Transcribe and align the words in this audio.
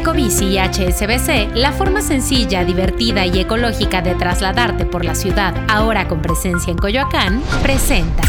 Ecobici 0.00 0.46
y 0.46 0.58
HSBC, 0.58 1.54
la 1.56 1.72
forma 1.72 2.00
sencilla, 2.00 2.64
divertida 2.64 3.26
y 3.26 3.38
ecológica 3.38 4.00
de 4.00 4.14
trasladarte 4.14 4.86
por 4.86 5.04
la 5.04 5.14
ciudad, 5.14 5.54
ahora 5.68 6.08
con 6.08 6.22
presencia 6.22 6.70
en 6.70 6.78
Coyoacán, 6.78 7.42
presenta. 7.62 8.22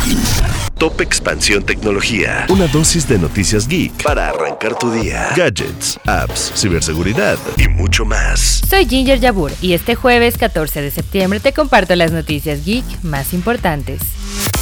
Top 0.78 1.00
Expansión 1.00 1.64
Tecnología. 1.64 2.46
Una 2.50 2.68
dosis 2.68 3.08
de 3.08 3.18
noticias 3.18 3.70
geek 3.70 4.04
para 4.04 4.28
arrancar 4.30 4.78
tu 4.78 4.92
día. 4.92 5.30
Gadgets, 5.38 5.98
apps, 6.06 6.52
ciberseguridad 6.56 7.38
y 7.58 7.70
mucho 7.70 8.04
más. 8.04 8.62
Soy 8.68 8.86
Ginger 8.86 9.22
Yabur 9.22 9.54
y 9.62 9.72
este 9.72 9.96
jueves 9.96 10.38
14 10.38 10.82
de 10.82 10.92
septiembre 10.92 11.40
te 11.40 11.54
comparto 11.54 11.96
las 11.96 12.12
noticias 12.12 12.66
geek 12.66 12.84
más 13.04 13.34
importantes. 13.34 14.02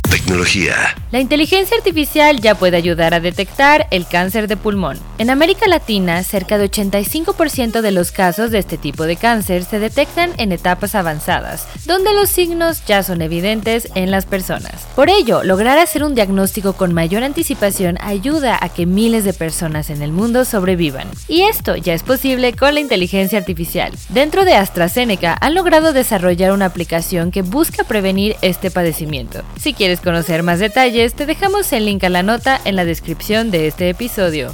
Tecnología. 0.09 0.95
La 1.11 1.19
inteligencia 1.19 1.77
artificial 1.77 2.39
ya 2.39 2.55
puede 2.55 2.77
ayudar 2.77 3.13
a 3.13 3.19
detectar 3.19 3.87
el 3.91 4.07
cáncer 4.07 4.47
de 4.47 4.57
pulmón. 4.57 4.99
En 5.19 5.29
América 5.29 5.67
Latina, 5.67 6.23
cerca 6.23 6.57
de 6.57 6.69
85% 6.69 7.81
de 7.81 7.91
los 7.91 8.11
casos 8.11 8.49
de 8.49 8.57
este 8.57 8.77
tipo 8.77 9.03
de 9.05 9.17
cáncer 9.17 9.63
se 9.63 9.79
detectan 9.79 10.31
en 10.37 10.51
etapas 10.51 10.95
avanzadas, 10.95 11.67
donde 11.85 12.13
los 12.13 12.29
signos 12.29 12.83
ya 12.85 13.03
son 13.03 13.21
evidentes 13.21 13.89
en 13.93 14.09
las 14.09 14.25
personas. 14.25 14.87
Por 14.95 15.09
ello, 15.09 15.43
lograr 15.43 15.77
hacer 15.77 16.03
un 16.03 16.15
diagnóstico 16.15 16.73
con 16.73 16.93
mayor 16.93 17.23
anticipación 17.23 17.97
ayuda 18.01 18.57
a 18.59 18.69
que 18.69 18.87
miles 18.87 19.23
de 19.23 19.33
personas 19.33 19.91
en 19.91 20.01
el 20.01 20.11
mundo 20.11 20.43
sobrevivan. 20.43 21.07
Y 21.27 21.41
esto 21.41 21.75
ya 21.75 21.93
es 21.93 22.01
posible 22.01 22.53
con 22.53 22.73
la 22.73 22.79
inteligencia 22.79 23.37
artificial. 23.37 23.91
Dentro 24.09 24.43
de 24.43 24.55
AstraZeneca 24.55 25.37
han 25.39 25.53
logrado 25.53 25.93
desarrollar 25.93 26.51
una 26.51 26.65
aplicación 26.65 27.31
que 27.31 27.43
busca 27.43 27.83
prevenir 27.83 28.35
este 28.41 28.71
padecimiento. 28.71 29.43
Si 29.59 29.73
quieres 29.73 29.98
conocer 29.99 30.43
más 30.43 30.59
detalles, 30.59 31.13
te 31.13 31.25
dejamos 31.25 31.71
el 31.73 31.85
link 31.85 32.03
a 32.03 32.09
la 32.09 32.23
nota 32.23 32.59
en 32.65 32.75
la 32.75 32.85
descripción 32.85 33.51
de 33.51 33.67
este 33.67 33.89
episodio. 33.89 34.53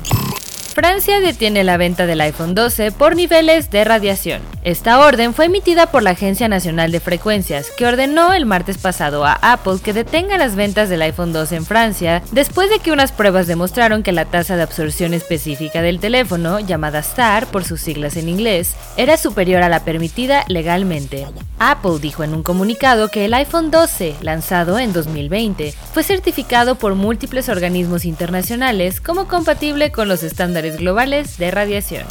Francia 0.73 1.19
detiene 1.19 1.63
la 1.63 1.77
venta 1.77 2.05
del 2.05 2.21
iPhone 2.21 2.55
12 2.55 2.91
por 2.91 3.15
niveles 3.15 3.69
de 3.69 3.83
radiación. 3.83 4.54
Esta 4.65 4.97
orden 4.97 5.35
fue 5.35 5.45
emitida 5.45 5.85
por 5.91 6.01
la 6.01 6.09
Agencia 6.09 6.47
Nacional 6.47 6.91
de 6.91 6.99
Frecuencias, 6.99 7.69
que 7.69 7.85
ordenó 7.85 8.33
el 8.33 8.47
martes 8.47 8.79
pasado 8.79 9.23
a 9.23 9.33
Apple 9.33 9.77
que 9.83 9.93
detenga 9.93 10.39
las 10.39 10.55
ventas 10.55 10.89
del 10.89 11.03
iPhone 11.03 11.33
12 11.33 11.57
en 11.57 11.65
Francia 11.67 12.23
después 12.31 12.71
de 12.71 12.79
que 12.79 12.91
unas 12.91 13.11
pruebas 13.11 13.45
demostraron 13.45 14.01
que 14.01 14.11
la 14.11 14.25
tasa 14.25 14.55
de 14.55 14.63
absorción 14.63 15.13
específica 15.13 15.83
del 15.83 15.99
teléfono, 15.99 16.59
llamada 16.59 17.03
STAR 17.03 17.45
por 17.45 17.63
sus 17.63 17.79
siglas 17.79 18.17
en 18.17 18.27
inglés, 18.27 18.75
era 18.97 19.17
superior 19.17 19.61
a 19.61 19.69
la 19.69 19.85
permitida 19.85 20.43
legalmente. 20.47 21.27
Apple 21.59 21.99
dijo 22.01 22.23
en 22.23 22.33
un 22.33 22.41
comunicado 22.41 23.09
que 23.09 23.25
el 23.25 23.35
iPhone 23.35 23.69
12, 23.69 24.15
lanzado 24.21 24.79
en 24.79 24.93
2020, 24.93 25.75
fue 25.93 26.01
certificado 26.01 26.73
por 26.73 26.95
múltiples 26.95 27.49
organismos 27.49 28.03
internacionales 28.03 28.99
como 28.99 29.27
compatible 29.27 29.91
con 29.91 30.07
los 30.07 30.23
estándares 30.23 30.77
globales 30.77 31.37
de 31.37 31.51
radiación. 31.51 32.07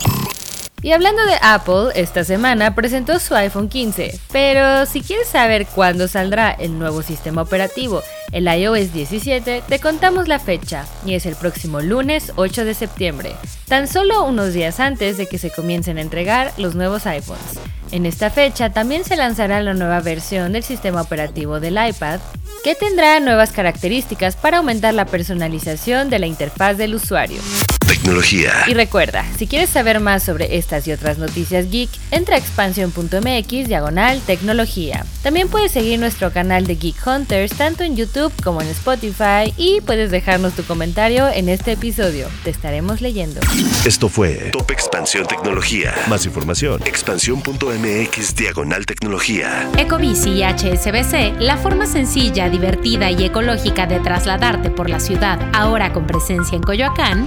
Y 0.85 0.93
hablando 0.93 1.25
de 1.25 1.37
Apple, 1.41 1.93
esta 1.95 2.25
semana 2.25 2.75
presentó 2.75 3.19
su 3.19 3.35
iPhone 3.35 3.71
15, 3.71 4.21
pero 4.31 4.85
si 4.85 5.01
quieres 5.01 5.29
saber 5.29 5.65
cuándo 5.65 6.09
saldrá 6.09 6.51
el 6.51 6.79
nuevo 6.79 7.01
sistema 7.01 7.41
operativo, 7.41 8.03
el 8.33 8.47
iOS 8.47 8.93
17, 8.93 9.63
te 9.67 9.79
contamos 9.79 10.29
la 10.29 10.39
fecha, 10.39 10.85
y 11.07 11.15
es 11.15 11.25
el 11.25 11.37
próximo 11.37 11.81
lunes 11.81 12.33
8 12.37 12.67
de 12.67 12.75
septiembre, 12.75 13.35
tan 13.67 13.89
solo 13.89 14.27
unos 14.27 14.53
días 14.53 14.79
antes 14.79 15.17
de 15.17 15.27
que 15.27 15.39
se 15.39 15.51
comiencen 15.51 15.97
a 15.97 16.03
entregar 16.03 16.53
los 16.59 16.75
nuevos 16.75 17.07
iPhones. 17.07 17.59
En 17.91 18.05
esta 18.05 18.29
fecha 18.29 18.75
también 18.75 19.05
se 19.05 19.17
lanzará 19.17 19.63
la 19.63 19.73
nueva 19.73 20.03
versión 20.03 20.53
del 20.53 20.65
sistema 20.65 21.01
operativo 21.01 21.61
del 21.61 21.79
iPad, 21.83 22.21
que 22.63 22.75
tendrá 22.75 23.21
nuevas 23.21 23.53
características 23.53 24.37
para 24.37 24.59
aumentar 24.59 24.93
la 24.93 25.07
personalización 25.07 26.11
de 26.11 26.19
la 26.19 26.27
interfaz 26.27 26.77
del 26.77 26.95
usuario. 26.95 27.41
Tecnología. 27.87 28.53
Y 28.67 28.75
recuerda, 28.75 29.25
si 29.37 29.47
quieres 29.47 29.71
saber 29.71 30.01
más 30.01 30.23
sobre 30.23 30.57
estas 30.57 30.87
y 30.89 30.93
otras 30.93 31.19
noticias 31.19 31.71
geek, 31.71 31.91
entra 32.11 32.37
a 32.37 32.39
expansión.mx 32.39 33.69
diagonal 33.69 34.21
tecnología. 34.27 35.05
También 35.23 35.49
puedes 35.49 35.73
seguir 35.73 35.99
nuestro 35.99 36.33
canal 36.33 36.67
de 36.67 36.77
Geek 36.77 36.97
Hunters 37.07 37.53
tanto 37.53 37.83
en 37.85 37.97
YouTube 37.97 38.33
como 38.43 38.63
en 38.63 38.69
Spotify 38.69 39.53
y 39.57 39.81
puedes 39.81 40.11
dejarnos 40.11 40.55
tu 40.55 40.65
comentario 40.65 41.29
en 41.29 41.49
este 41.49 41.73
episodio. 41.73 42.29
Te 42.43 42.51
estaremos 42.51 43.01
leyendo. 43.01 43.41
Esto 43.85 44.09
fue 44.09 44.51
Top 44.53 44.71
Expansión 44.71 45.27
Tecnología. 45.27 45.95
Más 46.09 46.27
información, 46.27 46.83
expansión.mx 46.85 48.35
diagonal 48.35 48.87
tecnología. 48.87 49.69
Ecobici 49.77 50.31
y 50.31 50.43
HSBC, 50.43 51.41
la 51.41 51.57
forma 51.57 51.87
sencilla, 51.87 52.49
divertida 52.49 53.11
y 53.11 53.25
ecológica 53.25 53.87
de 53.87 54.01
trasladarte 54.01 54.71
por 54.71 54.91
la 54.91 55.01
ciudad, 55.01 55.39
ahora 55.53 55.93
con 55.93 56.07
presencia 56.07 56.57
en 56.57 56.63
Coyoacán, 56.63 57.27